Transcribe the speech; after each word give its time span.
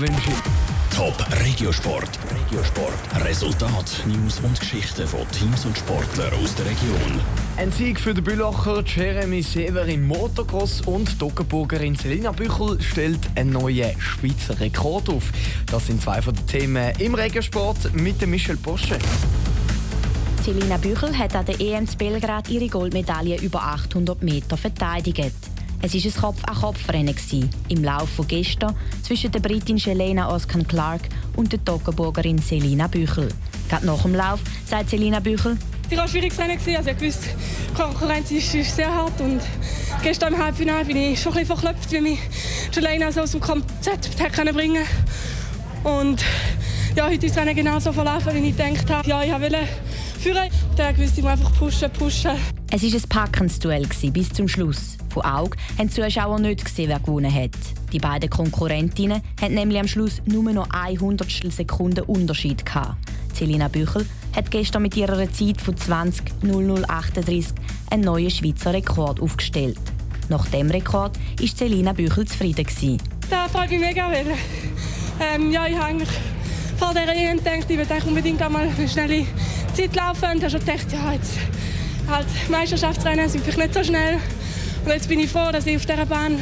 wünsche 0.00 0.30
Top 0.94 1.14
Regiosport. 1.44 2.08
Regiosport. 2.30 3.24
Resultat, 3.24 4.04
News 4.06 4.38
und 4.40 4.58
Geschichten 4.60 5.06
von 5.06 5.20
Teams 5.30 5.64
und 5.64 5.76
Sportlern 5.76 6.32
aus 6.34 6.54
der 6.54 6.66
Region. 6.66 7.20
Ein 7.56 7.72
Sieg 7.72 7.98
für 7.98 8.14
den 8.14 8.22
Bülacher 8.22 8.84
Jeremy 8.84 9.42
Sever 9.42 9.86
im 9.86 10.06
Motocross 10.06 10.82
und 10.82 11.20
die 11.20 11.96
Selina 11.96 12.32
Büchel 12.32 12.80
stellt 12.80 13.20
einen 13.34 13.50
neuen 13.50 14.00
Schweizer 14.00 14.60
Rekord 14.60 15.08
auf. 15.08 15.32
Das 15.66 15.86
sind 15.86 16.00
zwei 16.00 16.22
von 16.22 16.34
den 16.34 16.46
Themen 16.46 16.92
im 16.98 17.14
Regiosport 17.14 17.92
mit 17.94 18.20
dem 18.20 18.30
Michel 18.30 18.56
Posche. 18.56 18.98
Selina 20.44 20.76
Büchel 20.76 21.16
hat 21.18 21.34
an 21.34 21.44
der 21.44 21.60
EM 21.60 21.86
Belgrad 21.98 22.48
ihre 22.48 22.68
Goldmedaille 22.68 23.40
über 23.40 23.62
800 23.62 24.22
Meter 24.22 24.56
verteidigt. 24.56 25.57
Es 25.80 25.94
war 25.94 26.00
ein 26.04 26.20
Kopf-an-Kopf-Rennen 26.20 27.14
im 27.68 27.84
Lauf 27.84 28.08
von 28.08 28.26
gestern 28.26 28.74
zwischen 29.02 29.30
der 29.30 29.38
Britin 29.38 29.76
Helena 29.76 30.28
Oskan 30.28 30.66
Clark 30.66 31.02
und 31.36 31.52
der 31.52 31.64
Toggenburgerin 31.64 32.38
Selina 32.38 32.88
Büchel. 32.88 33.28
Gerade 33.68 33.86
nach 33.86 34.02
dem 34.02 34.14
Lauf 34.14 34.40
sagt 34.66 34.90
Selina 34.90 35.20
Büchel, 35.20 35.56
es 35.88 35.96
war 35.96 36.04
ein 36.04 36.10
schwieriges 36.10 36.38
Rennen. 36.38 36.58
Also 36.76 36.90
ich 36.90 37.00
wusste, 37.00 37.28
die 37.70 37.74
Konkurrenz 37.74 38.30
ist, 38.32 38.54
ist, 38.54 38.74
sehr 38.74 38.92
hart. 38.92 39.20
Und 39.20 39.40
gestern 40.02 40.34
im 40.34 40.42
Halbfinale 40.42 40.84
bin 40.84 40.96
ich 40.96 41.22
schon 41.22 41.32
ein 41.32 41.38
bisschen 41.38 41.56
verklopft, 41.56 41.92
wie 41.92 42.00
mich 42.00 42.18
Jelena 42.72 43.12
so 43.12 43.20
aus 43.20 43.30
dem 43.30 43.40
Konzept 43.40 44.16
bringen 44.54 44.84
Und 45.84 46.24
ja, 46.96 47.06
heute 47.08 47.24
ist 47.24 47.38
Rennen 47.38 47.54
genauso 47.54 47.92
verlaufen, 47.92 48.34
wie 48.34 48.48
ich 48.48 48.56
gedacht 48.56 48.90
habe. 48.90 49.08
Ja, 49.08 49.22
ich 49.22 49.30
wollte 49.30 49.60
führen. 50.18 50.48
Dann 50.76 50.96
wusste 50.98 51.20
ich 51.20 51.26
einfach 51.26 51.52
pushen, 51.58 51.90
pushen. 51.90 52.32
Es 52.70 52.82
war 52.82 53.00
ein 53.00 53.08
packendes 53.08 53.58
Duell 53.58 53.86
bis 54.12 54.32
zum 54.32 54.48
Schluss. 54.48 54.96
Von 55.10 55.24
Auge 55.24 55.56
haben 55.78 55.88
die 55.88 55.94
Zuschauer 55.94 56.38
nicht 56.38 56.64
gesehen, 56.64 56.90
wer 56.90 57.00
gewonnen 57.00 57.32
hat. 57.32 57.50
Die 57.92 57.98
beiden 57.98 58.28
Konkurrentinnen 58.28 59.22
hatten 59.40 59.54
nämlich 59.54 59.80
am 59.80 59.88
Schluss 59.88 60.20
nur 60.26 60.52
noch 60.52 60.68
ein 60.70 61.00
Hundertstel 61.00 61.50
Sekunden 61.50 62.04
Unterschied 62.04 62.64
gehabt. 62.66 62.96
Selina 63.32 63.68
Büchel 63.68 64.04
hat 64.36 64.50
gestern 64.50 64.82
mit 64.82 64.96
ihrer 64.96 65.32
Zeit 65.32 65.60
von 65.60 65.74
20.0038 65.74 67.46
einen 67.90 68.02
neuen 68.02 68.30
Schweizer 68.30 68.74
Rekord 68.74 69.20
aufgestellt. 69.20 69.78
Nach 70.28 70.46
dem 70.48 70.70
Rekord 70.70 71.18
war 71.40 71.48
Selina 71.48 71.92
Büchel 71.92 72.26
zufrieden. 72.26 72.66
Gewesen. 72.66 72.98
Da 73.30 73.48
freut 73.48 73.70
mich 73.70 73.80
mega. 73.80 74.10
Weil, 74.10 74.26
ähm, 75.20 75.50
ja, 75.50 75.66
ich 75.66 75.78
habe 75.78 76.04
vor 76.78 76.92
der 76.92 77.08
EM 77.08 77.38
gedacht, 77.38 77.66
ich 77.68 77.78
will 77.78 77.86
unbedingt 78.06 78.42
einmal 78.42 78.68
eine 78.68 78.88
schnelle 78.88 79.26
Zeit 79.78 79.94
laufen. 79.94 80.24
Und 80.24 80.42
habe 80.42 80.50
schon 80.50 80.60
gedacht, 80.60 80.92
ja, 80.92 81.12
jetzt 81.12 81.34
halt, 82.08 82.26
Meisterschaftsrennen 82.50 83.28
sind 83.28 83.44
vielleicht 83.44 83.58
nicht 83.58 83.74
so 83.74 83.84
schnell. 83.84 84.18
Und 84.84 84.92
jetzt 84.92 85.08
bin 85.08 85.20
ich 85.20 85.30
froh, 85.30 85.52
dass 85.52 85.66
ich 85.66 85.76
auf 85.76 85.86
dieser 85.86 86.06
Bahn 86.06 86.38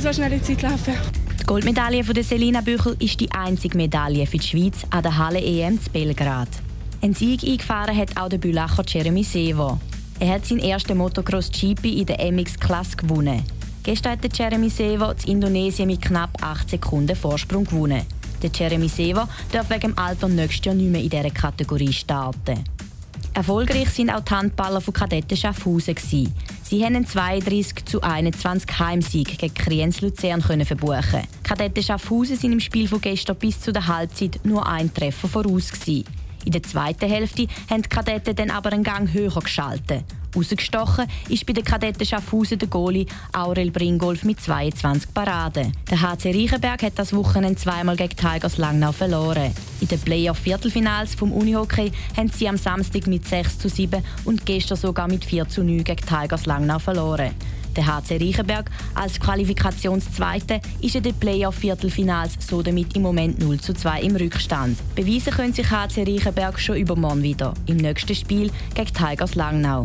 so 0.00 0.12
schnell 0.12 0.32
in 0.32 0.42
Zeit 0.42 0.62
laufen 0.62 0.94
Die 1.40 1.44
Goldmedaille 1.44 2.04
von 2.04 2.22
Selina 2.22 2.60
Büchel 2.60 2.96
ist 3.00 3.20
die 3.20 3.30
einzige 3.32 3.76
Medaille 3.76 4.26
für 4.26 4.38
die 4.38 4.46
Schweiz 4.46 4.86
an 4.90 5.02
der 5.02 5.18
Halle 5.18 5.40
EM 5.40 5.82
zu 5.82 5.90
Belgrad. 5.90 6.48
Ein 7.02 7.14
Sieg 7.14 7.44
eingefahren 7.44 7.96
hat 7.96 8.16
auch 8.16 8.28
der 8.28 8.38
Bülacher 8.38 8.82
Jeremy 8.86 9.22
Sevo. 9.22 9.78
Er 10.18 10.34
hat 10.34 10.46
seinen 10.46 10.60
ersten 10.60 10.96
Motocross 10.96 11.50
GP 11.50 12.00
in 12.00 12.06
der 12.06 12.32
MX-Klasse 12.32 12.96
gewonnen. 12.96 13.44
Gestern 13.82 14.12
hat 14.12 14.38
Jeremy 14.38 14.68
Sevo 14.70 15.10
in 15.10 15.32
Indonesien 15.32 15.86
mit 15.86 16.02
knapp 16.02 16.30
8 16.42 16.70
Sekunden 16.70 17.14
Vorsprung 17.14 17.64
gewonnen. 17.64 18.04
Der 18.42 18.50
Jeremy 18.54 18.88
Sevo 18.88 19.22
darf 19.52 19.70
wegen 19.70 19.80
dem 19.80 19.98
Alter 19.98 20.28
nächstes 20.28 20.66
Jahr 20.66 20.74
nicht 20.74 20.90
mehr 20.90 21.02
in 21.02 21.10
dieser 21.10 21.30
Kategorie 21.30 21.92
starten. 21.92 22.64
Erfolgreich 23.34 23.90
sind 23.90 24.10
auch 24.10 24.20
die 24.20 24.34
Handballer 24.34 24.80
von 24.80 24.94
Kadetten 24.94 25.36
Schaffhausen. 25.36 25.96
Sie 26.62 26.84
haben 26.84 26.96
einen 26.96 27.06
32 27.06 27.84
zu 27.84 28.02
21 28.02 28.78
Heimsieg 28.78 29.38
gegen 29.38 29.54
Kriens 29.54 30.00
Luzern 30.00 30.42
verbuchen. 30.42 31.22
Kadetten 31.42 31.82
Schaffhausen 31.82 32.36
sind 32.36 32.52
im 32.52 32.60
Spiel 32.60 32.88
von 32.88 33.00
gestern 33.00 33.36
bis 33.36 33.60
zu 33.60 33.72
der 33.72 33.86
Halbzeit 33.86 34.40
nur 34.44 34.66
ein 34.66 34.92
Treffer 34.92 35.28
voraus. 35.28 35.70
In 35.86 36.52
der 36.52 36.62
zweiten 36.62 37.08
Hälfte 37.08 37.46
haben 37.70 37.82
die 37.82 37.88
Kadetten 37.88 38.36
dann 38.36 38.50
aber 38.50 38.72
einen 38.72 38.84
Gang 38.84 39.12
höher 39.12 39.40
geschaltet. 39.40 40.04
Rausgestochen 40.38 41.06
ist 41.28 41.44
bei 41.46 41.52
den 41.52 41.64
Kadetten 41.64 42.06
Schaffhausen 42.06 42.58
der 42.58 42.68
Goalie 42.68 43.06
Aurel 43.32 43.70
Bringolf 43.70 44.22
mit 44.24 44.40
22 44.40 45.12
Paraden. 45.12 45.72
Der 45.90 46.00
HC 46.00 46.30
Reichenberg 46.30 46.82
hat 46.82 46.92
das 46.96 47.12
Wochenende 47.12 47.58
zweimal 47.58 47.96
gegen 47.96 48.16
Tigers 48.16 48.56
Langnau 48.56 48.92
verloren. 48.92 49.52
In 49.80 49.88
den 49.88 50.00
Playoff-Viertelfinals 50.00 51.14
vom 51.14 51.32
Unihockey 51.32 51.90
haben 52.16 52.30
sie 52.30 52.48
am 52.48 52.56
Samstag 52.56 53.06
mit 53.08 53.26
6 53.26 53.58
zu 53.58 53.68
7 53.68 54.02
und 54.24 54.46
gestern 54.46 54.78
sogar 54.78 55.08
mit 55.08 55.24
4 55.24 55.48
zu 55.48 55.64
9 55.64 55.82
gegen 55.82 56.06
Tigers 56.06 56.46
Langnau 56.46 56.78
verloren. 56.78 57.34
Der 57.76 57.86
HC 57.86 58.16
Reichenberg 58.16 58.70
als 58.94 59.20
Qualifikationszweite 59.20 60.60
ist 60.80 60.96
in 60.96 61.02
den 61.02 61.14
Playoff-Viertelfinals 61.14 62.34
so 62.40 62.62
damit 62.62 62.96
im 62.96 63.02
Moment 63.02 63.38
0 63.38 63.60
zu 63.60 63.72
2 63.72 64.02
im 64.02 64.16
Rückstand. 64.16 64.76
Beweisen 64.94 65.32
können 65.32 65.52
sich 65.52 65.70
HC 65.70 66.02
Reichenberg 66.02 66.58
schon 66.58 66.76
übermorgen 66.76 67.22
wieder 67.22 67.54
im 67.66 67.76
nächsten 67.76 68.14
Spiel 68.14 68.50
gegen 68.74 68.92
Tigers 68.92 69.34
Langnau. 69.34 69.84